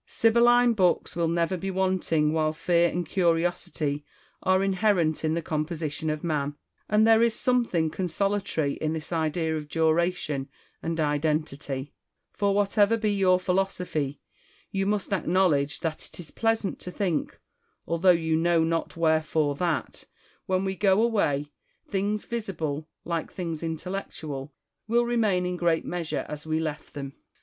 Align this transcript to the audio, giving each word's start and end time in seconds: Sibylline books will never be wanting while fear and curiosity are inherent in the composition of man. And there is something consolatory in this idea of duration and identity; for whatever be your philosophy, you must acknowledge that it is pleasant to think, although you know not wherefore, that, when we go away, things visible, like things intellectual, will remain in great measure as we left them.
Sibylline 0.07 0.73
books 0.73 1.15
will 1.15 1.27
never 1.27 1.55
be 1.55 1.69
wanting 1.69 2.33
while 2.33 2.53
fear 2.53 2.89
and 2.89 3.05
curiosity 3.05 4.03
are 4.41 4.63
inherent 4.63 5.23
in 5.23 5.35
the 5.35 5.43
composition 5.43 6.09
of 6.09 6.23
man. 6.23 6.55
And 6.89 7.05
there 7.05 7.21
is 7.21 7.35
something 7.35 7.91
consolatory 7.91 8.73
in 8.77 8.93
this 8.93 9.13
idea 9.13 9.55
of 9.55 9.69
duration 9.69 10.49
and 10.81 10.99
identity; 10.99 11.93
for 12.33 12.51
whatever 12.55 12.97
be 12.97 13.11
your 13.13 13.39
philosophy, 13.39 14.19
you 14.71 14.87
must 14.87 15.13
acknowledge 15.13 15.81
that 15.81 16.03
it 16.07 16.19
is 16.19 16.31
pleasant 16.31 16.79
to 16.79 16.89
think, 16.89 17.39
although 17.85 18.09
you 18.09 18.35
know 18.35 18.63
not 18.63 18.97
wherefore, 18.97 19.53
that, 19.53 20.05
when 20.47 20.65
we 20.65 20.75
go 20.75 20.99
away, 20.99 21.51
things 21.87 22.25
visible, 22.25 22.87
like 23.05 23.31
things 23.31 23.61
intellectual, 23.61 24.51
will 24.87 25.05
remain 25.05 25.45
in 25.45 25.57
great 25.57 25.85
measure 25.85 26.25
as 26.27 26.47
we 26.47 26.59
left 26.59 26.95
them. 26.95 27.13